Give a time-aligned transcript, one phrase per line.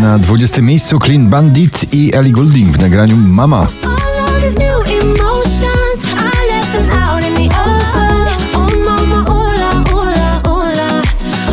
[0.00, 3.66] na 20 miejscu Clean Bandit i Ellie Goulding w nagraniu Mama.
[3.84, 3.96] Oh.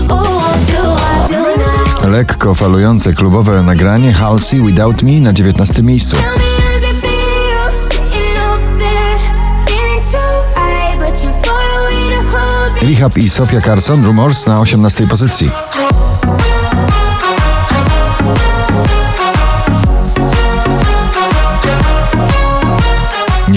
[0.09, 2.07] Oh?
[2.07, 6.17] Lekko falujące klubowe nagranie Halsey Without Me na 19 miejscu.
[12.81, 15.51] Rehab i Sofia Carson Rumors na 18 pozycji.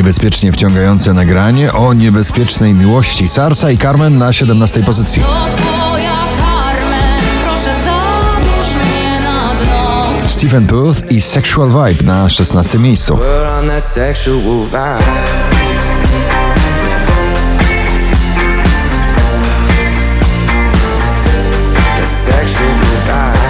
[0.04, 5.22] Niebezpiecznie wciągające nagranie o niebezpiecznej miłości Sarsa i Carmen na 17 pozycji.
[10.28, 13.18] Stephen Puth i Sexual Vibe na 16 miejscu.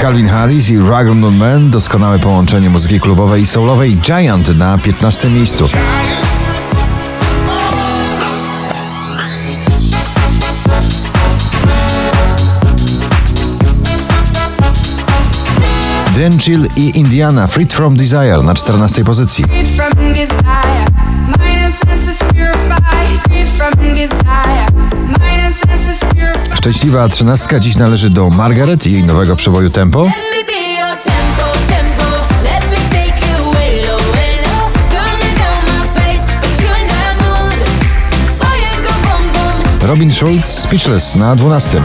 [0.00, 5.68] Calvin Harris i Rag'n'Bone Man doskonałe połączenie muzyki klubowej i soulowej Giant na 15 miejscu.
[16.16, 19.44] Denchill i Indiana Freed From Desire na 14 pozycji.
[26.54, 30.10] Szczęśliwa trzynastka dziś należy do Margaret i jej nowego przeboju tempo.
[39.82, 41.80] Robin Schulz, Speechless na 12.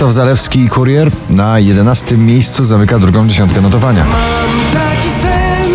[0.00, 4.04] Krzysztof Zalewski i Kurier na 11 miejscu zamyka drugą dziesiątkę notowania.
[4.72, 5.68] Taki sen,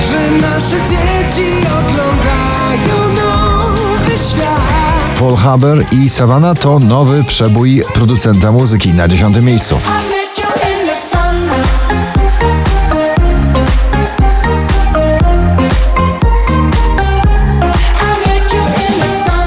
[0.00, 4.60] że nasze dzieci oglądają nowy świat.
[5.18, 9.78] Paul Haber i Savannah to nowy przebój producenta muzyki na 10 miejscu.
[10.86, 11.50] The sun.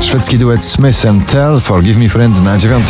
[0.01, 2.83] Szwedzki duet Smith and Tell Forgive Me Friend na 9.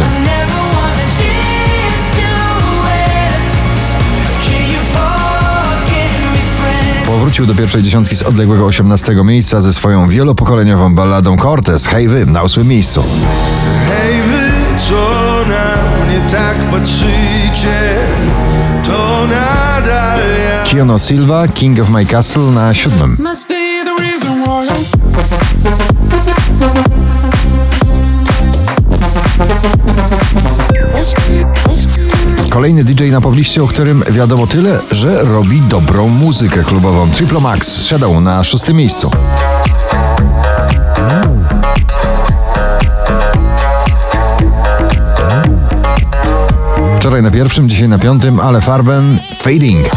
[7.35, 12.25] Powrócił do pierwszej dziesiątki z odległego 18 miejsca ze swoją wielopokoleniową balladą Cortez Hej Wy
[12.25, 13.03] na 8 miejscu.
[13.87, 14.93] Hej wy, co
[15.49, 17.97] na mnie tak patrzycie,
[18.83, 20.63] to nadal ja.
[20.63, 23.17] Kiono Silva King of My Castle na 7.
[23.19, 24.67] Must be the reason why
[26.99, 27.04] I'm
[32.65, 37.09] Kolejny DJ na pobliście, o którym wiadomo tyle, że robi dobrą muzykę klubową.
[37.09, 39.11] Triplo Max Shadow na 6 miejscu.
[46.99, 49.89] Wczoraj na pierwszym, dzisiaj na piątym, ale Farben Fading.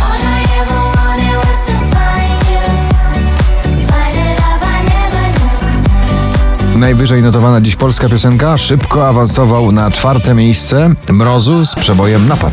[6.79, 12.53] Najwyżej notowana dziś polska piosenka szybko awansował na czwarte miejsce Mrozu z przebojem Napad.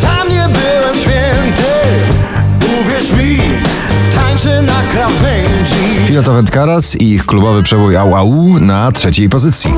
[0.00, 1.62] Sam nie byłem święty,
[2.82, 3.38] uwierz mi,
[4.14, 5.74] tańczę na krawędzi.
[6.08, 9.70] Pilota Wędkaras i ich klubowy przebój Au Au na trzeciej pozycji.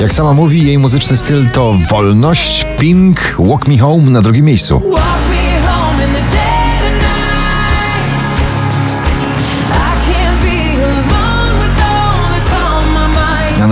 [0.00, 4.82] Jak sama mówi, jej muzyczny styl to wolność, pink, walk me home na drugim miejscu.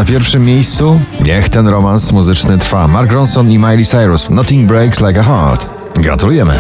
[0.07, 2.89] Pierwszym miejscu niech ten romans muzyczny trwa.
[2.89, 4.31] Mark Ronson i Miley Cyrus.
[4.31, 5.67] Nothing breaks like a heart.
[5.95, 6.55] Gratulujemy.